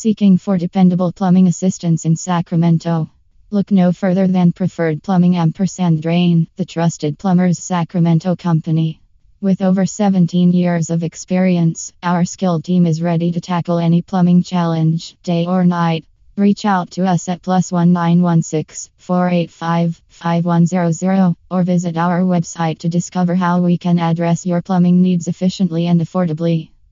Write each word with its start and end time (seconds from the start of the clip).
Seeking 0.00 0.38
for 0.38 0.56
dependable 0.56 1.10
plumbing 1.10 1.48
assistance 1.48 2.04
in 2.04 2.14
Sacramento? 2.14 3.10
Look 3.50 3.72
no 3.72 3.90
further 3.90 4.28
than 4.28 4.52
Preferred 4.52 5.02
Plumbing 5.02 5.34
Ampersand 5.34 6.02
Drain, 6.02 6.46
the 6.54 6.64
trusted 6.64 7.18
plumbers 7.18 7.58
Sacramento 7.58 8.36
company. 8.36 9.00
With 9.40 9.60
over 9.60 9.86
17 9.86 10.52
years 10.52 10.90
of 10.90 11.02
experience, 11.02 11.92
our 12.00 12.24
skilled 12.24 12.62
team 12.62 12.86
is 12.86 13.02
ready 13.02 13.32
to 13.32 13.40
tackle 13.40 13.80
any 13.80 14.00
plumbing 14.00 14.44
challenge, 14.44 15.16
day 15.24 15.46
or 15.46 15.64
night. 15.64 16.04
Reach 16.36 16.64
out 16.64 16.92
to 16.92 17.04
us 17.04 17.28
at 17.28 17.42
plus 17.42 17.72
1916 17.72 18.92
485 18.98 20.00
5100 20.10 21.34
or 21.50 21.62
visit 21.64 21.96
our 21.96 22.20
website 22.20 22.78
to 22.78 22.88
discover 22.88 23.34
how 23.34 23.62
we 23.62 23.76
can 23.76 23.98
address 23.98 24.46
your 24.46 24.62
plumbing 24.62 25.02
needs 25.02 25.26
efficiently 25.26 25.88
and 25.88 26.00
affordably. 26.00 26.70